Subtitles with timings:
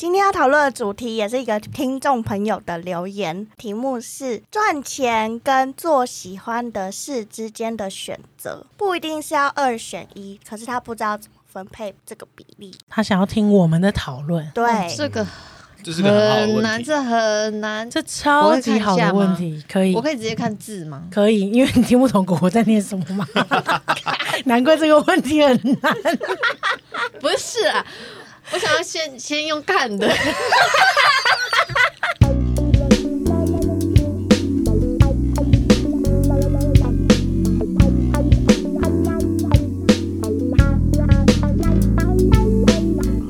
[0.00, 12.74] 今天要讨论的主题也是一个听众朋友的留言，题目是赚钱跟做喜欢的事之间的选择，不一定是要二选一，可是他不知道怎么分配这个比例。
[12.88, 14.64] 他想要听我们的讨论，对，
[14.96, 15.26] 这个
[15.82, 17.90] 这是个很很难，这很难。
[17.90, 20.00] 这超级好的问题，可以我。
[20.00, 21.02] 可以直接看字吗？
[21.10, 23.28] 可以，因为你听不懂国在念什么嘛，
[24.46, 25.94] 难怪这个问题很难。
[27.20, 27.84] 不是啊，
[28.52, 30.08] 我想要先先用看的。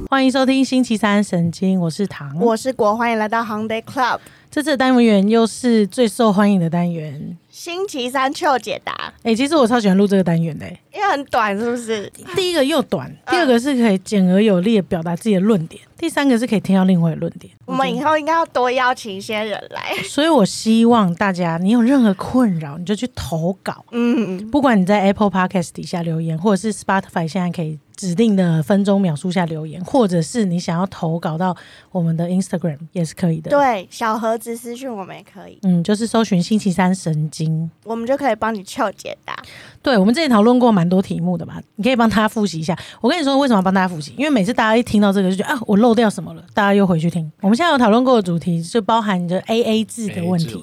[0.08, 2.38] 欢迎收听星期三神经，我是唐。
[2.38, 4.20] 我是国，欢迎来到 Hyundai Club。
[4.50, 7.36] 这次的单元又是最受欢迎的单元。
[7.62, 10.80] 星期三秋解答，哎、其实我超喜欢录这个单元的、欸。
[10.94, 12.10] 因为很短，是不是？
[12.34, 17.52] 第一个又短，第二个是可以简而有力的表达自己的论点，第三个是可以听到另外的论点。
[17.66, 19.94] 我们以后应该要多邀请一些人来。
[20.04, 23.84] 所以我希望大家，你有任何困扰，你就去投稿。
[23.90, 31.54] 嗯，不管你在 Apple Podcast 底下留言，或者是 Spotify 现在可以指定的分钟秒数下留言，或者是你想要投稿到
[31.92, 37.70] 我们的 Instagram 也是可以的。，对，小盒子私讯我们也可以，嗯，就是搜寻星期三神经。
[37.84, 39.36] 我们就可以帮你秋解答。
[39.82, 42.74] 对，我们之前讨论过蛮多题目的嘛，你可以帮大家复习一下。
[43.02, 44.14] 我跟你说，为什么要帮大家复习？
[44.16, 47.30] 因为每次大家一听到这个就觉得啊，我漏掉什么了，大家又回去听。
[47.42, 50.56] 我们现在有讨论过的主题，就包含着 A A 制的问题。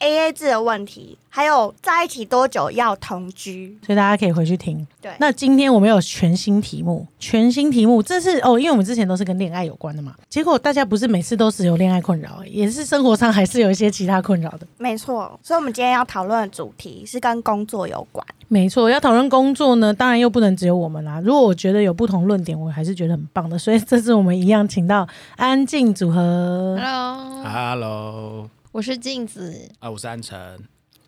[0.00, 3.78] A A 制的问题，还有在一起多久要同居？
[3.86, 4.86] 所以大家可以回去听。
[5.00, 14.66] 对，那今天我们有全新题目，全新题目，这是哦，因为我们之前都是跟恋爱有关的嘛，结果大家不是每次都只有恋爱困扰，也是生活上还是有一些其他困扰的。
[14.78, 15.38] 没错。
[15.42, 18.26] 所以，我们今天要讨论的主题是跟工作有关。
[18.48, 21.20] 没错，要讨论工作呢，当然又不能只有我们啦。
[21.22, 23.56] 如果我觉得有不同论点，我还是觉得很棒的。
[23.56, 25.06] 所以这次我们一样请到
[25.36, 29.68] 安静组合，Hello，Hello，我是镜子。
[29.80, 30.38] 啊，我是安晨。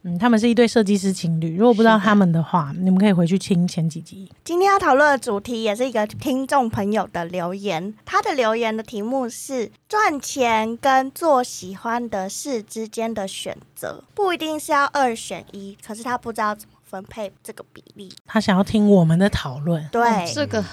[0.03, 1.57] 嗯，他们是一对设计师情侣。
[1.57, 4.29] 如果不知道他们的话，你们可以回去听前几集。
[4.43, 18.13] 今天要讨论的主题也是一个听众朋友的留言，他的留言的题目是赚钱跟做喜欢的事之间的选择，不一定是要二选一，可是他不知道怎么分配这个比例。
[18.27, 20.65] 他想要听我们的讨论，对，哦这个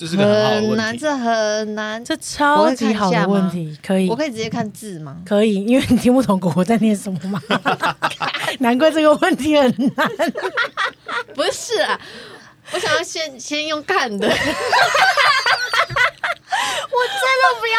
[0.00, 0.98] 这是个很好的很难，问题。
[0.98, 2.02] 这很难。
[2.02, 4.16] 这超级好的问题，可以我。
[4.16, 5.18] 可以直接看字吗？
[5.26, 7.38] 可以，因为你听不懂国在念什么嘛，
[8.60, 10.10] 难怪这个问题很难。
[11.36, 12.00] 不是啊，
[12.72, 14.26] 我想要先先用看的。
[17.20, 17.78] 真的不要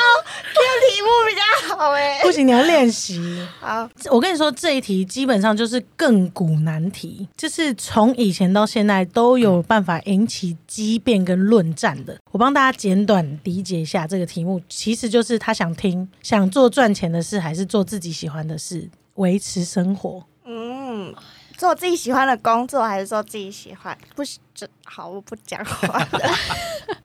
[0.54, 0.60] 这
[0.90, 3.46] 题目比较好哎、 不行，你要练习。
[3.60, 12.18] 好，我跟你说，这一题基本上就是亘古难题，就是从以前到现在都有办法引起激辩跟论战的。
[12.32, 20.24] 我帮大家简短理解一下这个题目，其实就是他想听，想做赚钱的事，还是做自己喜欢的事，维持生活。
[20.46, 21.14] 嗯，
[21.58, 23.98] 做自己喜欢的工作，还是做自己喜欢？
[24.16, 26.20] 不是，这好，我不讲话了。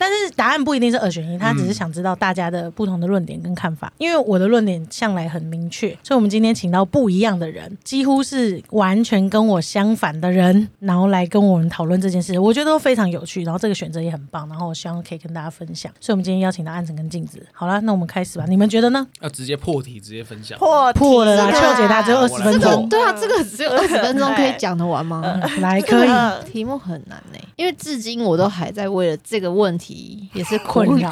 [0.00, 3.92] 但是答案不一定是二选一，他只是想知道大家的不同的论点跟看法。
[3.98, 13.42] 因为我的论点向来很明确，所以我们今天请到不一样的人，几乎是完全跟我相反的人，然后来跟我们讨论这件事，我觉得都非常有趣。
[13.44, 15.92] 然后这个选择也很棒，然后我希望可以跟大家分享。
[16.00, 17.46] 所以我们今天邀请到安晨跟镜子。
[17.52, 18.46] 好了，那我们开始吧。
[18.48, 19.06] 你们觉得呢？
[19.20, 20.58] 要直接破题，直接分享。
[20.58, 22.88] 破破了啦，这个秋姐她只有二十分钟。
[22.88, 25.22] 对啊，这个只有二十分钟可以讲得完吗？
[25.24, 26.08] 嗯 来，可以。
[26.08, 29.89] 呃题目很难呢、因为至今我都还在为了这个问题
[30.32, 31.10] 也是困扰。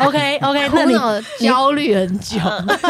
[0.00, 2.38] OK OK，那你 恼焦虑很久。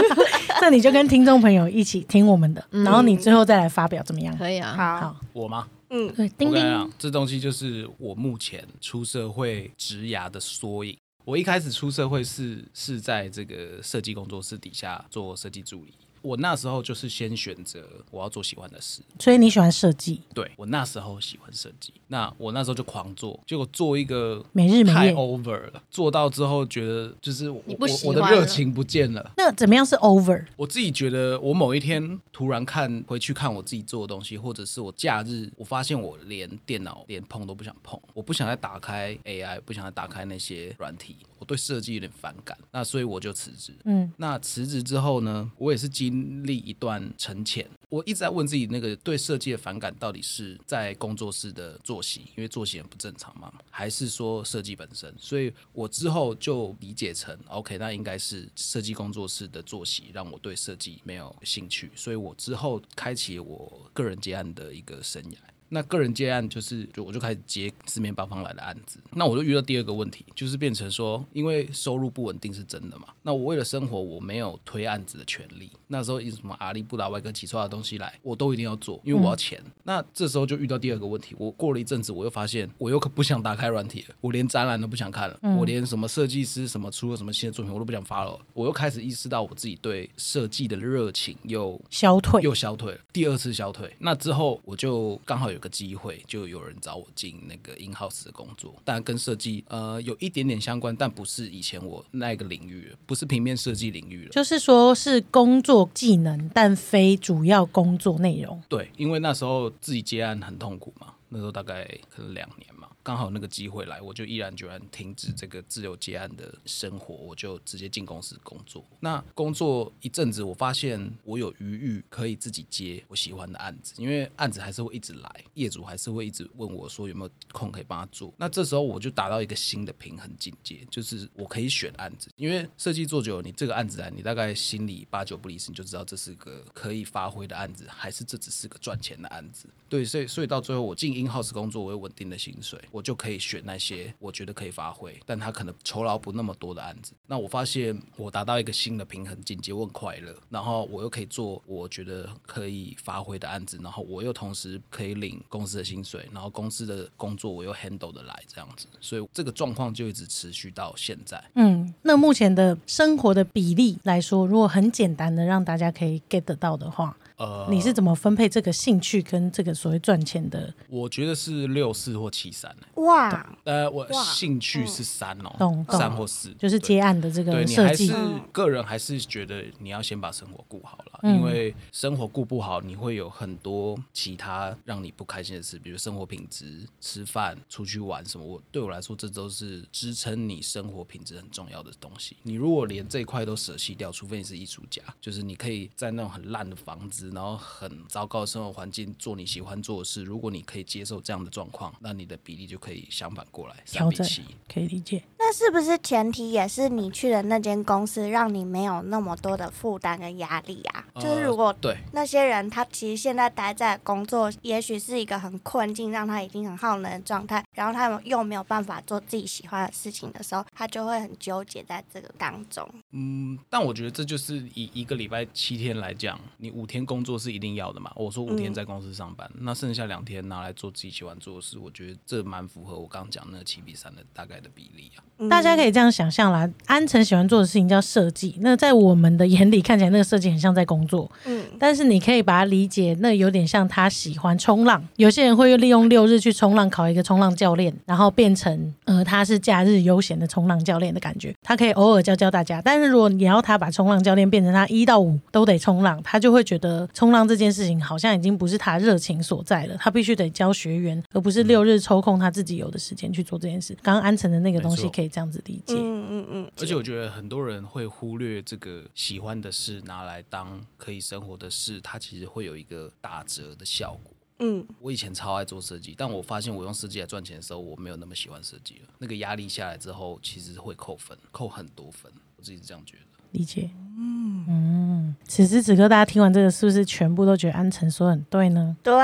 [0.60, 4.36] 那你就跟听众朋友一起听我们的，嗯然后你最后再来发表怎么样？
[4.38, 5.66] 可以啊，好，我吗？
[5.90, 6.48] 嗯，对，叮叮。
[6.50, 10.96] 我跟你讲，这东西就是我目前出社会职涯的缩影。
[11.24, 15.94] 我一开始出社会是是在这个设计工作室底下做设计助理。
[16.24, 25.14] 我那时候就是先选择我要做喜欢的事，所以你喜欢设计，对我那时候喜欢设计，那我那时候就狂做，结果做一个每日每太夜。
[25.14, 29.32] over 了，做到之后觉得就是我你不我我的热情不见了。
[29.36, 30.44] 那怎么样是 over？
[30.56, 43.72] 我自己觉得，我某一天突然看回去看我自己做的东西，或者是我假日，我发现我连电脑连碰都不想碰，我不想再打开 AI，不想再打开那些软体，我对设计有点反感，那所以我就辞职。
[43.84, 47.68] 嗯，那辞职之后呢，我也是经经历一段沉潜。
[47.88, 55.12] 我一直在问自己，那个对设计的反感到底是在工作室的作息，因为作息很不正常嘛，还是说设计本身？
[55.18, 65.36] 所以我之后就理解成，OK，那应该是设计工作室的作息让我对设计没有兴趣，所以我之后开启我个人接案的一个生涯。
[65.74, 69.00] 那个人接案就是，就我就开始接四面八方来的案子。
[69.10, 75.68] 那我就遇到第二个问题，就是变成说，因为收入不稳定是真的嘛，那我为了生活，我没有推案子的权利。
[75.88, 79.60] 那时候一什么阿里不达外科起出来的东西来，我都一定要做，因为我要钱。
[79.82, 88.38] 那这时候就遇到第二个问题，我过了一阵子，我又发现我又可不想打开软体了，我连展览都不想看了，我连什么设计师什么出了什么新的作品我都不想发了。
[88.52, 93.92] 我又开始意识到我自己对设计的热情又消退，又消退了，第二次消退。
[93.98, 104.30] 那之后我就刚好有个机会，就有人找我进那个 in house 的工作，当然跟设计呃有一点点相关，但不是以前我那个领域，不是平面设计领域了。
[104.30, 108.62] 就是说是工作技能，但非主要工作内容。
[108.68, 118.84] 对，因为那时候自己接案很痛苦嘛，那时候大概可能两年嘛，刚好那个机会来，我就毅然决然停止这个自由接案的生活，我就直接进公司工作。
[119.00, 128.32] 那工作一阵子，我发现我有余裕可以自己接我喜欢的案子，因为案子还是会一直来，业主还是会一直问我说有没有空可以帮他做。
[128.38, 139.68] 那这时候我就达到一个新的平衡境界，就是我可以选案子，因为设计做久，你这个案子来，你大概心里八九不离十，你就知道这是个可以发挥的案子，还是这只是个赚钱的案子。
[139.88, 147.12] 对，所以所以到最后我进 in house 工作，我有稳定的薪水，我就可以选那些我觉得可以发挥，但他可能酬劳不那么多的案子。
[147.26, 161.42] 那我发现我达到一个新的平衡境界，我很快乐，然后我又可以做我觉得可以发挥的案子，然后我又同时可以领公司的薪水，然后公司的工作我又 handle 的来这样子，所以这个状况就一直持续到现在。
[161.54, 170.72] 嗯，那目前的生活的比例来说，如果很简单的让大家可以 get 到的话，呃，你是怎么分配这个兴趣跟这个所谓赚钱的？
[170.88, 188.44] 我觉得是六四或七三、欸、哇，呃，我兴趣是三哦、三或四，就是接案的这个设计你还是，个人还是觉得你要先把生活顾好了，嗯因为生活顾不好，你会有很多其他让你不开心的事，比如生活品质、吃饭、出去玩什么。
[188.44, 192.36] 我对我来说，这都是支撑你生活品质很重要的东西。
[192.42, 200.22] 你如果连这一块都舍弃掉，除非你是艺术家，就是你可以在那种很烂的房子，然后很糟糕的生活环境做你喜欢做的事。
[200.22, 204.42] 如果你可以接受这样的状况，那你的比例就可以相反过来，三调整比七。
[204.72, 205.22] 可以理解。
[205.38, 211.04] 那是不是前提也是你去的那间公司让你没有那么多的负担跟压力啊？
[211.16, 222.88] 就是如果对，那些人他其实现在待在工作，也许是一个很困境，让他已经很耗能的状态，然后他又没有办法做自己喜欢的事情的时候，他就会很纠结在这个当中。
[223.10, 228.10] 嗯，但我觉得这就是以一个礼拜七天来讲，你五天工作是一定要的嘛。
[228.16, 235.22] 我说五天在公司上班，那剩下两天拿来做自己喜欢做的事，我觉得这蛮符合我刚刚讲那个七比三的大概的比例啊。
[235.50, 245.04] 大家可以这样想象啦，安晨喜欢做的事情叫设计，那在我们的眼里看起来，那个设计很像在工作，嗯，但是你可以把它理解，那有点像他喜欢冲浪。
[245.16, 251.52] 有些人会利用六日去冲浪，考一个冲浪教练，然后变成呃他是假日悠闲的冲浪教练的感觉。
[251.62, 259.96] 他可以偶尔教教大家，但是如果你要他把冲浪教练变成他一到五都得冲浪，他就会觉得冲浪这件事情好像已经不是他热情所在了。
[259.98, 263.96] 他必须得教学员，而不是六日抽空他自己有的时间去做这件事。
[264.02, 265.94] 刚刚安城的那个东西可以这样子理解。
[265.96, 274.32] 嗯嗯嗯，而且我觉得很多人会忽略这个喜欢的事拿来当可以生活的事，它其实会有一个打折的效果。
[274.60, 279.08] 嗯，我以前超爱做设计，但我发现我用设计来赚钱的时候，我没有那么喜欢设计了。
[279.18, 282.30] 那个压力下来之后，其实会扣分，扣很多分。
[282.56, 283.22] 我自己是这样觉得。
[283.50, 283.90] 理解。
[284.16, 288.96] 嗯嗯此时此刻大家听完这个，是不是全部都觉得安晨说的很对呢？
[289.02, 289.14] 对，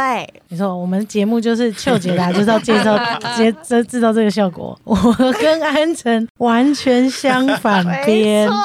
[0.49, 2.99] 没错，我们节目就是秀解答，就是要介绍
[3.37, 4.79] 接制制造这个效果。
[4.85, 4.97] 我
[5.41, 8.57] 跟安晨完全相反没边， 错，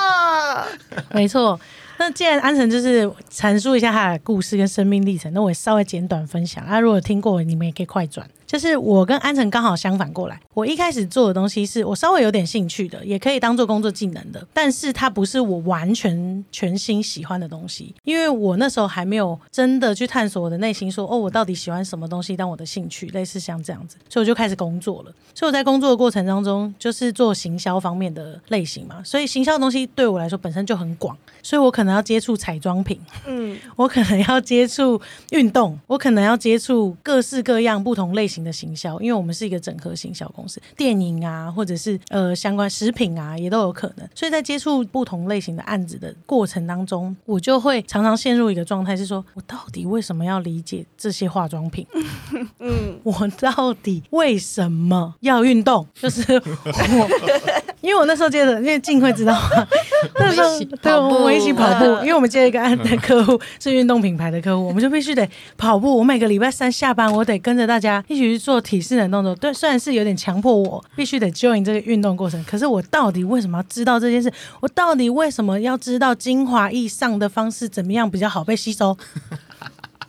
[1.13, 1.59] 没错。
[1.97, 6.61] 那既然安晨就是阐述一下他的故事跟生命历程，那我也稍微简短分享。
[6.65, 8.27] 啊，如果听过，你们也可以快转。
[8.45, 25.11] 就是我跟安晨刚好相反过来，我一开始做的东西是我稍微有点兴趣的，也可以当做工作技能的，但是它不是我完全全心喜欢的东西，因为我那时候还没有真的去探索我的内心说哦，我到底喜欢什么东西当我的兴趣，类似像这样子，所以我就开始工作了。
[25.33, 44.07] 所以我在工作的过程当中，就是做行销方面的类型嘛，所以行销的东西对我来说本身就很广，所以我可能要接触彩妆品，嗯我可能要接触运动，我可能要接触各式各样不同类型的行销，因为我们是一个整合行销公司，电影啊，或者是呃相关食品啊，也都有可能。
[44.13, 51.85] 所以在接触不同类型的案子的过程当中，我就会常常陷入一个状态，是说我到底为什么要理解这些化妆品？
[52.59, 55.87] 嗯，我到底为什么要运动？
[55.93, 57.54] 就是我，
[57.85, 59.67] 因为我那时候接的，因为静会知道吗？
[60.19, 65.97] 那时候对，我们一起跑步，嗯因为我们接了一个案的客户是运动品牌的客户，我们就必须得跑步。
[65.97, 69.35] 我每个礼拜三下班，我得跟着大家一起去做体式的动作。
[69.35, 74.31] 对，虽然是有点强迫我必须得 join 这个运动过程，可是我到底为什么要知道这件事？
[74.59, 78.97] 我到底为什么要知道精华液上的方式怎么样比较好被吸收？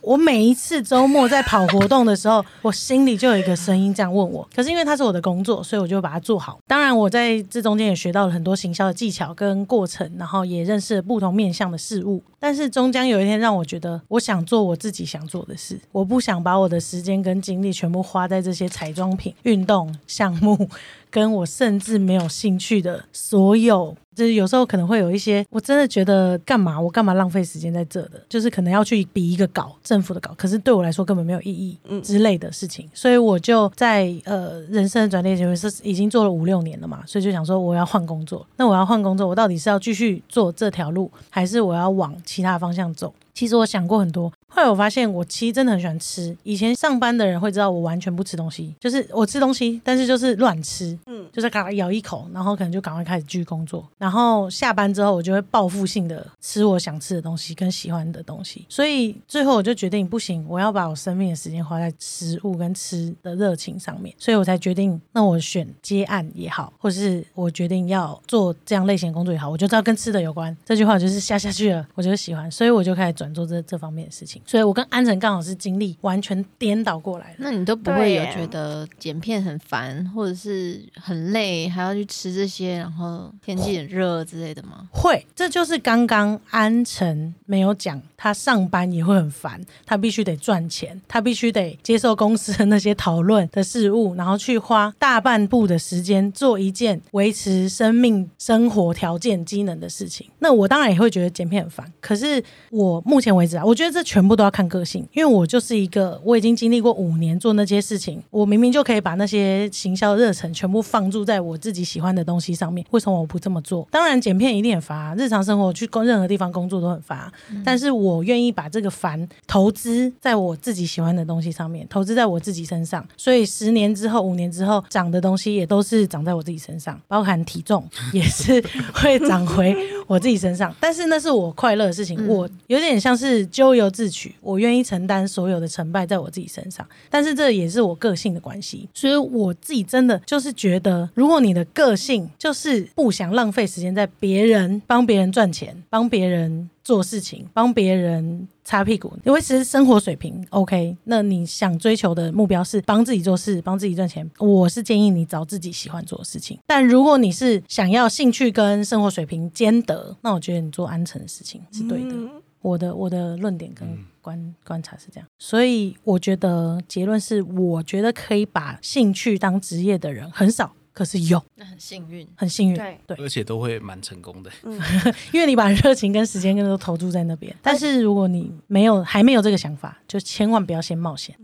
[0.01, 4.47] 我每一次周末在跑活动的时候，我心里就有一个声音这样问我。
[4.55, 6.59] 可是因为它是我的工作，所以我就把它做好。
[6.67, 12.21] 当然，我在这中间也学到了很多行销的技巧跟过程，然后也认识了不同面向的事物。
[12.39, 20.69] 但是终将有一天让我觉得，我想做我自己想做的事，我不想把我的时间跟精力全部花在这些彩妆品、运动项目，
[21.09, 23.95] 跟我甚至没有兴趣的所有。
[24.15, 43.13] 就是有时候可能会有一些，我真的觉得干嘛我干嘛浪费时间在这的，就是可能要去比一个稿，政府的稿，可是对我来说根本没有意义嗯之类的事情，所以我就在呃人生的转捩点是已经做了五六年了嘛，所以就想说我要换工作，那我要换工作，我到底是要继续做这条路，还是我要往其他方向走？
[43.35, 46.35] 其实我想过很多，后来我发现我其实真的很喜欢吃。
[46.43, 53.87] 以前上班的人会知道我完全不吃东西，就是我吃东西，但是就是乱吃，嗯就是赶快咬一口，然后可能就赶快开始继续工作。
[53.97, 58.65] 然后下班之后，我就会报复性的吃我想吃的东西跟喜欢的东西。
[58.67, 64.15] 所以最后我就决定不行，我要把我生命的时间花在食物跟吃的热情上面。
[64.17, 70.55] 所以我才决定，那我选接案也好，或是我决定要做这样类型的工作也好，我就知道跟吃的有关。
[70.65, 74.36] 这句话就是下下去了，我就喜欢，所以我就开始转做这这方面的事情。
[74.45, 77.35] 所以我跟安晨刚好是经历完全颠倒过来的。
[77.39, 84.87] 那你都不会有觉得剪片很烦，或者是很累，还要去吃这些，然后天气很热之类的吗？
[84.91, 100.27] 会，这就是刚刚安晨没有讲，他上班也会很烦，他必须得赚钱，他必须得接受公司的那些讨论的事物，然后去花大半部的时间做一件维持生命生活条件机能的事情。
[100.39, 113.87] 那我当然也会觉得剪片很烦，可是我目前为止啊，我觉得这全部都要看个性，因为我就是一个我已经经历过五年做那些事情，我明明就可以把那些行销热忱全部放注在我自己喜欢的东西上面，为什么我不这么做？
[113.91, 117.31] 当然，剪片一定很烦、啊，日常生活去工任何地方工作都很烦、啊，
[117.65, 129.75] 但是我愿意把这个烦投资在我自己喜欢的东西上面，投资在我自己身上，所以十年之后、五年之后长的东西也都是长在我自己身上，包含体重 也是会长回
[130.07, 130.73] 我自己身上。
[130.79, 132.27] 但是那是我快乐的事情，嗯。
[132.27, 136.87] 我有点像是咎由自取，我愿意承担所有的成败在我自己身上。
[137.09, 156.57] 但是这也是我个性的关系，所以我自己真的就是觉得，如果你的个性就是不想浪费时间在别人帮别人赚钱、帮别人做事情、帮别人擦屁股，因为其实生活水平 OK，那你想追求的目标是帮自己做事、帮自己赚钱，我是建议你找自己喜欢做的事情。
[156.65, 162.15] 但如果你是想要兴趣跟生活水平兼得，那我觉得你做安诚的事情是对的。
[162.61, 163.87] 我的我的论点跟
[164.21, 172.27] 观、观察是这样，所以我觉得结论是，我觉得可以把兴趣当职业的人很少，可是有那很幸运。
[172.35, 174.51] 很幸运，对对，而且都会蛮成功的。
[175.31, 177.55] 因为你把热情跟时间跟都投注在那边。
[177.61, 181.35] 但是如果你没有还没有这个想法，就千万不要先冒险。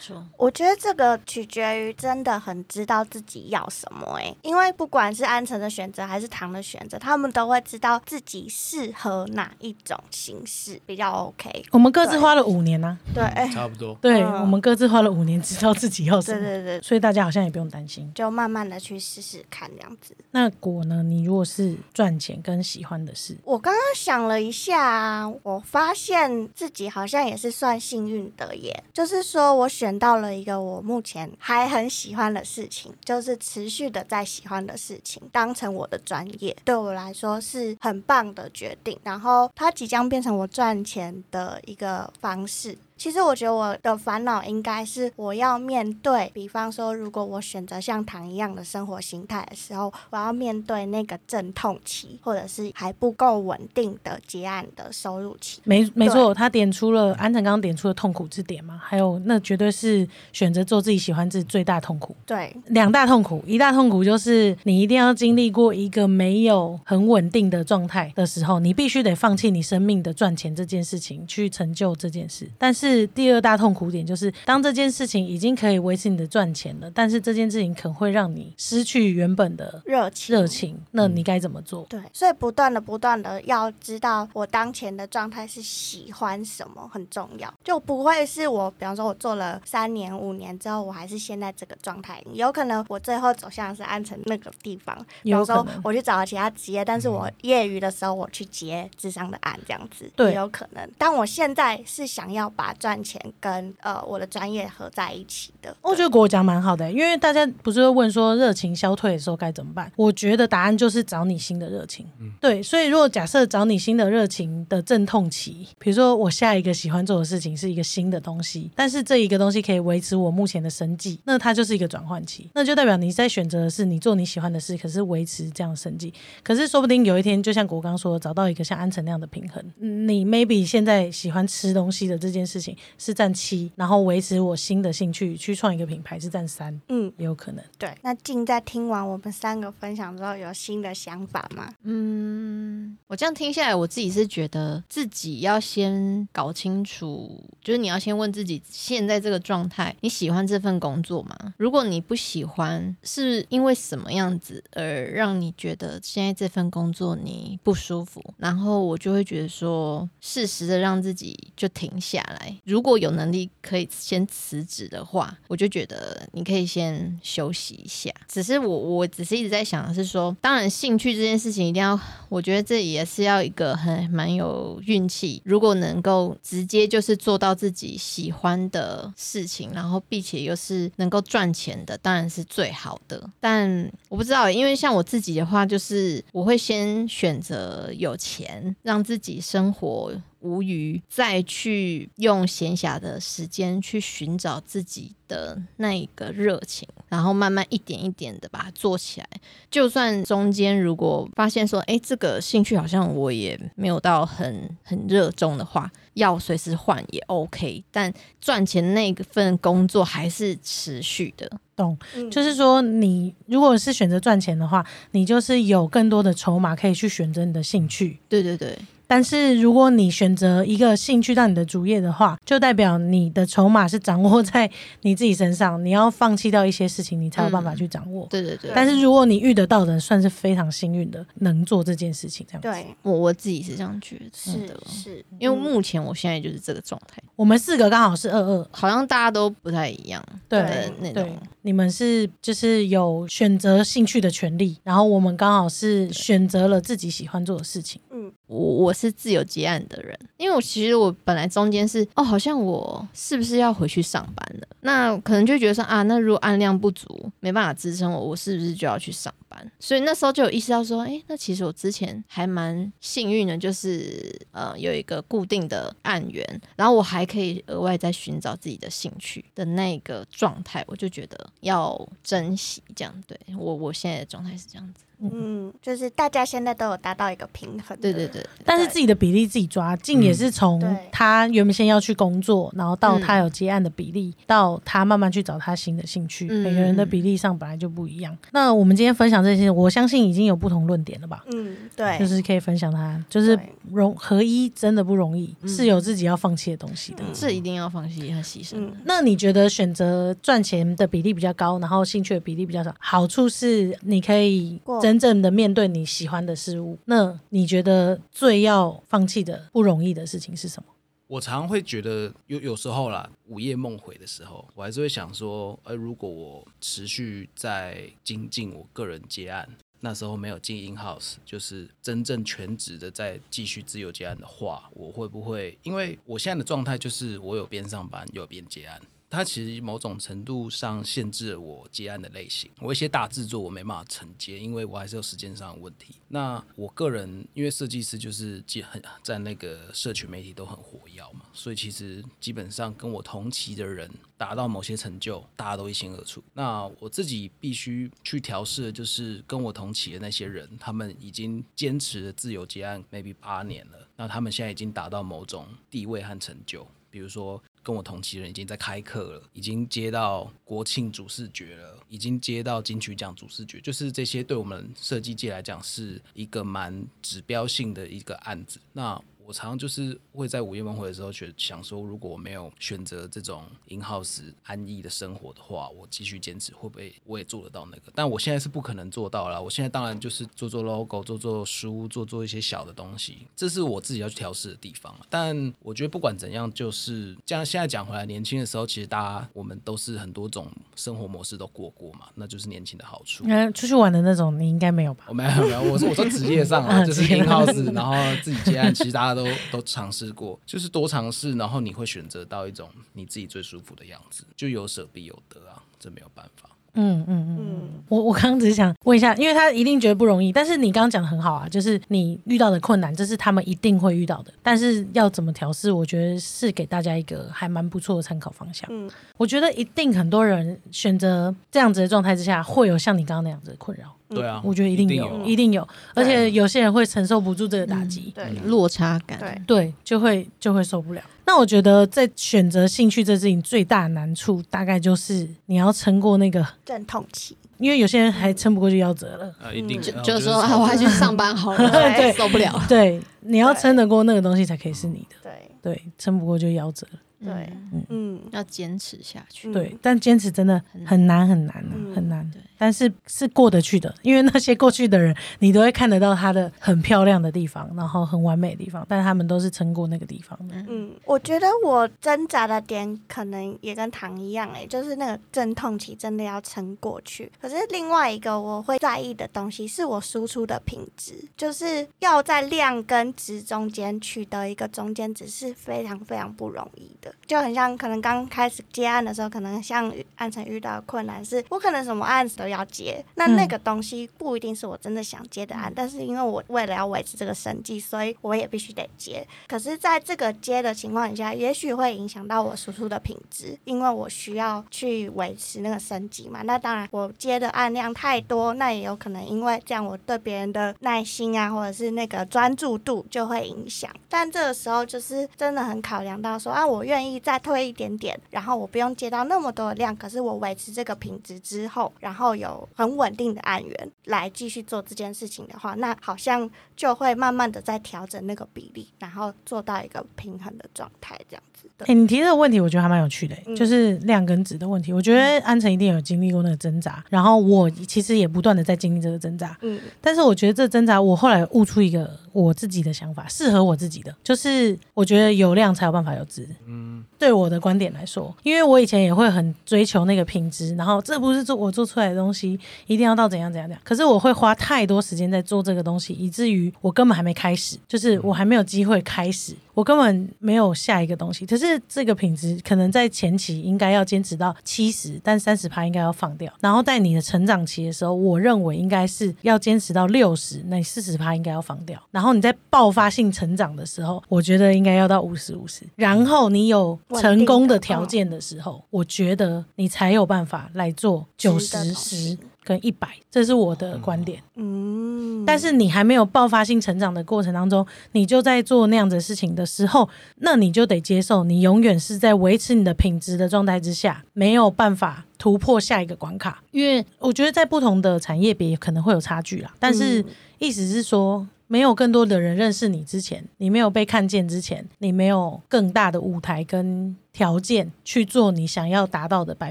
[0.00, 11.64] 说我觉得这个取决于真的很知道自己要什么哎、因为不管是安城的选择还是唐的选择，他们都会知道自己适合哪一种形式比较 OK。
[11.70, 13.94] 我们各自花了五年呢、对，哎、差不多。
[14.00, 18.10] 对、嗯我们各自花了五年，知道自己要什对么，对对，所以大家好像也不用担心。
[18.14, 20.16] 就慢慢的去试试看这样子。
[20.30, 21.02] 那果呢？
[21.02, 28.84] 你如果是赚钱跟喜欢的事，我刚刚想了一下啊，我发现自己好像也是算幸运的耶。
[28.92, 38.98] 就是说我选到了一个我目前还很喜欢的事情，就是持续的在喜欢的事情当成我的专业，对我来说是很棒的决定。
[39.02, 42.76] 然后它即将变成我赚钱的一个方式。
[43.00, 55.62] 其实我觉得我的烦恼应该是我要面对，比方说，如果我选择像糖一样的生活形态的时候，我要面对那个阵痛期，或者是还不够稳定的结案的收入期。
[55.64, 62.14] 没没错，他点出了安晨刚刚点出的痛苦之点嘛，还有那绝对是选择做自己喜欢自己最大痛苦。
[62.26, 72.46] 对，两大痛苦，一大痛苦就是你一定要经历过一个没有很稳定的状态的时候，你必须得放弃你生命的赚钱这件事情，去成就这件事。
[72.58, 81.84] 但是是第二大痛苦点，就是当这件事情已经可以维持你的赚钱了，但是这件事情可能会让你失去原本的热情，热情，那你该怎么做？
[81.88, 100.90] 对，所以不断的、不断的要知道我当前的状态是喜欢什么很重要，就不会是我，比方说我做了三年、五年之后，我还是现在这个状态，有可能我最后走向是安城那个地方，比方说有可能我去找了其他职业，但是我业余的时候我去接智商的案，这样子，对也有可能。
[100.98, 109.92] 但我现在是想要把赚钱跟呃我的专业合在一起的，我觉得国讲蛮好的、因为大家不是会问说热情消退的时候该怎么办？
[109.94, 112.06] 我觉得答案就是找你新的热情。
[112.18, 126.12] 嗯对，所以如果假设找你新的热情的阵痛期，比如说我下一个喜欢做的事情是一个新的东西，但是这一个东西可以维持我目前的生计，那它就是一个转换期，那就代表你在选择的是你做你喜欢的事，可是维持这样的生计。
[126.42, 137.64] 可是说不定有一天，就像国刚说的，找到一个像安城那样的平衡，嗯你 maybe 现在喜欢吃东西的这件事情是占七，然后维持我新的兴趣去创一个品牌是占三，嗯，也有可能。
[137.78, 137.90] 对。
[138.02, 141.72] 那静在听完我们三个分享之后，有新的想法吗？
[141.82, 151.54] 嗯，我这样听下来，我自己是觉得自己要先搞清楚，就是你要先问自己，现在这个状态，你喜欢这份工作吗？
[151.56, 158.22] 如果你不喜欢，是因为什么样子而让你觉得现在这份工作你不舒服？
[158.38, 162.49] 然后我就会觉得说，适时的让自己就停下来。
[162.64, 168.10] 如果有能力可以先辞职的话，我就觉得你可以先休息一下。
[168.28, 175.42] 只是我我只是一直在想的是说，当然兴趣这件事情一定要，我觉得这也是要一个很蛮有运气。
[175.44, 183.28] 如果能够直接就是做到自己喜欢的事情，然后并且又是能够赚钱的，当然是最好的。
[183.40, 199.26] 但我不知道，因为像我自己的话，就是我会先选择有钱，让自己生活无余，再去用闲暇的时间去寻找自己的那一个热情，然后慢慢一点一点的把它做起来。
[199.70, 207.84] 就算中间如果发现说，哎，这个兴趣好像我也没有到很很热衷的话，要随时换也 OK。
[207.90, 211.50] 但赚钱那份工作还是持续的。
[211.76, 218.18] 懂，嗯就是说你如果是选择赚钱的话，你就是有更多的筹码可以去选择你的兴趣。
[218.28, 218.76] 对对对，
[219.10, 224.70] 但是如果你选择一个兴趣当你的主业的话，就代表你的筹码是掌握在
[225.02, 228.24] 你自己身上，你要放弃掉一些事情，你才有办法去掌握。
[228.30, 228.70] 对对对。
[228.72, 232.46] 但是如果你遇得到的人，算是非常幸运的，能做这件事情。
[232.48, 240.24] 这样子，对，我我自己是这样觉得是的，是，因为嗯目前我现在就是这个状态，我们四个刚好是二二，好像大家都不太一样。
[240.48, 248.00] 对的那对种，你们是就是有选择兴趣的权利，然后我们刚好是选择了自己喜欢做的事情。
[248.46, 254.66] 我我是自由结案的人，因为我其实我本来中间是哦，好像我是不是要回去上班了？
[254.80, 259.70] 那可能就觉得说啊，那如果案量不足，没办法支撑我，我是不是就要去上班？
[259.78, 273.14] 所以那时候就有意识到说，哎，那其实我之前还蛮幸运的，就是呃有一个固定的案源，然后我还可以额外再寻找自己的兴趣的那个状态，我就觉得要珍惜这样。
[273.26, 275.04] 对我我现在的状态是这样子。
[275.20, 277.96] 嗯，就是大家现在都有达到一个平衡。
[278.00, 278.30] 对对。
[278.30, 280.80] 对，但是自己的比例自己抓，静也是从
[281.10, 288.36] 他原本先要去工作，然后到嗯他有接案的比例，到他慢慢去找他新的兴趣，嗯每个人的比例上本来就不一样。
[288.52, 291.44] 那我们今天分享这些，我相信已经有不同论点了吧？
[291.52, 297.24] 嗯，对，就是可以分享他，就是对容合一真的不容易，嗯是有自己要放弃的东西的。
[297.34, 298.74] 是一定要放弃和牺牲。
[298.76, 306.96] 嗯那你觉得选择赚钱的比例比较高，然后兴趣的比例比较少，好处是你可以过真正的面对你喜欢的事物。
[307.06, 310.88] 那你觉得最要放弃的不容易的事情是什么？
[311.26, 319.68] 我常会觉得有有时候啦，午夜梦回的时候，我还是会想说，呃，如果我持续在精进我个人接案，
[319.98, 325.76] 那时候没有进 in house，就是真正全职的在继续自由接案的话，我会不会？
[325.82, 329.00] 因为我现在的状态就是我有边上班有边接案。
[329.30, 336.16] 它其实某种程度上限制了我接案的类型，我一些大制作我没办法承接，因为我还是有时间上的问题。
[336.26, 346.42] 那我个人因为设计师就是既很在那个社群媒体都很火药嘛，所以其实基本上跟我同期的人达到某些成就，大家都一清二楚。
[346.54, 357.62] 那我自己必须去调试的就是跟我同期的那些人，他们已经坚持了自由结案 maybe 八年了，那他们现在已经达到某种地位和成就，比如说。
[357.82, 368.78] 跟我同期的人已经在开课了，已经接到国庆主视觉了，已经接到金曲奖主视觉，就是这些对我们设计界来讲是一个蛮指标性的一个案子。
[368.92, 369.18] 那
[369.50, 378.12] 我我常常就是会在午夜梦回的时候，觉想说，如果我没有选择这种 in house 安逸的生活的话，我继续坚持会不会我也做得到那个？
[378.14, 379.60] 但我现在是不可能做到了。
[379.60, 385.12] 我现在当然就是做做 logo，做做书，做做一些小的东西，这是我自己要去调试的地方。
[385.28, 387.66] 但我觉得不管怎样，就是这样。
[387.66, 393.42] 现在讲回来，年轻的时候其实大家我们都是很多种生活模式都过过嘛，那就是年轻的好处。
[393.48, 395.24] 嗯，出去玩的那种你应该没有吧？
[395.26, 406.68] 我没有没有，我说我说职业上啊， 就是 in house，然后自己接案，其实大家都都 都尝试过，就是多尝试，然后你会选择到一种你自己最舒服的样子，就有舍必有得啊，这没有办法。
[406.94, 407.58] 嗯嗯嗯。
[407.60, 418.88] 嗯，我我刚刚只是想问一下，因为他一定觉得不容易，但是你刚刚讲的很好啊，就是你遇到的困难，这是他们一定会遇到的，但是要怎么调试，我觉得是给大家一个还蛮不错的参考方向。
[418.92, 428.32] 嗯我觉得一定很多人选择这样子的状态之下，会有像你刚刚那样子的困扰，对啊，我觉得一定有，有一定有，而且有些人会承受不住这个打击。
[428.34, 429.62] 对落差感。
[429.66, 431.22] 对，就会就会受不了。
[431.50, 439.52] 那我觉得在选择兴趣这事情最大的难处，大概就是你要撑过那个，阵痛期，因为有些人还撑不过就夭折了。
[439.60, 442.80] 啊，一定就呃就是说啊，我还去上班好了， 对受不了。
[442.88, 445.34] 对，你要撑得过那个东西才可以是你的。
[445.42, 447.18] 对对，撑不过就夭折了。
[447.42, 449.68] 对，嗯嗯，要坚持下去。
[449.68, 452.60] 嗯对，但坚持真的很难很难啊嗯很难对。
[452.76, 460.74] 但是是过得去的，因为那些过去的人，你都会看得到他的很漂亮的地方，然后很完美的地方，但他们都是撑过那个地方的。
[460.88, 467.52] 嗯，我觉得我挣扎的点可能也跟糖一样、欸，就是那个阵痛期真的要撑过去。
[467.60, 477.29] 可是另外一个我会在意的东西是我输出的品质，就是要在量跟值中间取得一个中间值是非常非常不容易的。
[477.46, 489.46] 就很像可能刚开始接案的时候，可能像安晨遇到的困难是，我可能什么案子都要接，那嗯那个东西不一定是我真的想接的案，但是因为我为了要维持这个生计，所以我也必须得接。
[489.66, 496.62] 可是，在这个接的情况下，也许会影响到我输出的品质，因为我需要去维持那个生计嘛。
[496.62, 504.10] 那当然，我接的案量太多，那也有可能因为这样，我对别人的耐心啊，或者是那个专注度就会影响。
[504.28, 522.14] 但这个时候，就是真的很考量到说啊，我愿意再推一点点，然后我不用接到那么多的量，可是我维持这个品质之后，然后有很稳定的案源来继续做这件事情的话，那好像就会慢慢的在调整那个比例，然后做到一个平衡的状态，这样子的哎、。
[522.14, 525.12] 你提这个问题，我觉得还蛮有趣的、嗯就是量跟值的问题。
[525.12, 529.76] 我觉得安晨一定有经历过那个挣扎，然后我其实也不断的在经历这个挣扎。
[529.82, 536.68] 嗯但是我觉得这挣扎，我后来悟出一个我自己的想法，适合我自己的，就是我觉得有量才有办法有值。
[536.86, 544.02] 嗯，对我的观点来说，因为我以前也会很追求那个品质，然后这不是做我做出来的东西一定要到怎样怎样怎样。
[544.04, 551.66] 可是我会花太多时间在做这个东西，以至于我根本还没开始，就是我还没有机会开始，我根本没有下一个东西。
[551.66, 556.72] 可是这个品质可能在前期应该要坚持到七十，但三十趴应该要放掉。
[556.80, 562.18] 然后在你的成长期的时候，我认为应该是要坚持到六十，那四十趴应该要放掉。
[562.30, 566.02] 然后你在爆发性成长的时候，我觉得应该要到五十五十。
[566.16, 574.62] 然后你有成功的条件的时候，我觉得你才有办法来做九十、十跟一百，这是我的观点。
[574.76, 586.82] 嗯，但是你还没有爆发性成长的过程当中，你就在做那样子的事情的时候，那你就得接受，你永远是在维持你的品质的状态之下，没有办法突破下一个关卡。
[586.90, 590.44] 因为我觉得在不同的产业别可能会有差距啦，但是嗯
[590.78, 591.66] 意思是说。
[591.92, 599.90] 没有更多的人认识你之前，你没有被看见之前，你没有更大的舞台跟条件去做你想要达到的百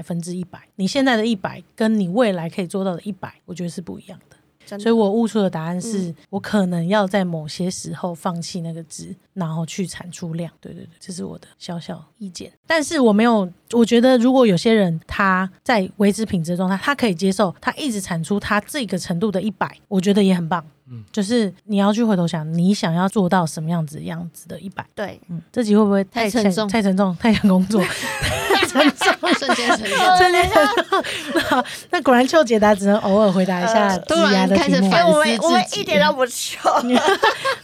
[0.00, 0.58] 分之一百。
[0.76, 4.36] 你现在的一百跟你未来可以做到的一百，我觉得是不一样的。
[4.66, 10.50] 的所以我悟出的答案是、嗯我可能要在某些时候放弃那个值，然后去产出量。
[10.58, 12.50] 对对对，这是我的小小意见。
[12.66, 20.64] 但是我没有，我觉得如果有些人他在维持品质的状态，他可以接受他一直产出他这个程度的一百，我觉得也很棒。
[20.90, 24.84] 嗯，就是你要去回头想，你想要做到什么样子样子的一百。
[24.94, 27.82] 对，嗯，这集会不会太太沉重太沉重， 太想工作，
[28.54, 29.14] 太沉重。
[29.38, 30.18] 瞬间沉重。
[30.18, 34.68] 真的很好， 那果然邱解答只能偶尔回答一下呃职涯的题目。
[34.68, 36.68] 突然开始反哎，我们我们一点都不糗，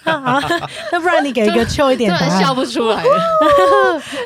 [0.04, 0.40] 好，
[0.92, 2.54] 那不然你给一个秋一点答突然笑。
[2.54, 3.10] 不出来了。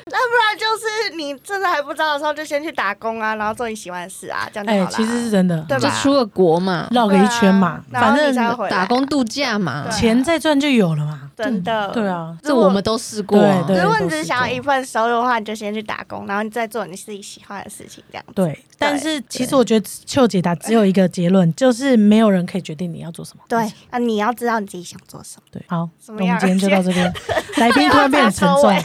[0.06, 4.90] 那不然就是你真的还不知道的时候，就先去打工啊，然后做你喜欢的事啊，这样就好哎，了。
[4.92, 11.30] 其实是真的，对吧就出个国嘛，绕个一圈嘛，反正你才会回来打工度假嘛对，钱再赚就有了嘛。
[11.36, 11.88] 真的。
[11.94, 12.06] 对。
[12.06, 13.64] 啊，这我们都试过啊。
[13.66, 18.32] 对如果你只是想要一份收入的话，你就先去打工，然后你再做你自己喜欢的事情，这样子。
[18.34, 18.58] 对。
[18.76, 23.44] 但是其实我觉得秋解答只有一个结论，就是没有人可以决定你要做什么。
[23.48, 23.58] 对
[23.90, 25.42] 啊，你要知道你自己想做什么。
[25.52, 27.12] 对，好，怎么样我们今天就到这边。
[27.58, 28.74] 来宾突然变得很沉重。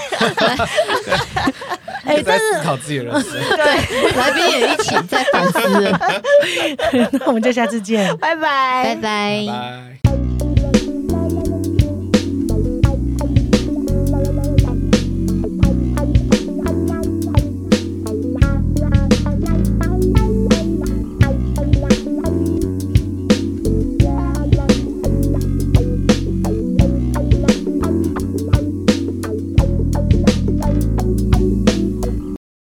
[2.05, 3.31] 哎， 但在思考自己的人生。
[3.55, 5.99] 对， 来宾也一起在反思了。
[7.11, 8.15] 那我们就下次见。
[8.17, 9.45] 拜拜，拜拜。
[9.47, 10.04] 拜。